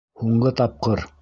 Һуңғы 0.21 0.53
тапҡыр... 0.63 1.07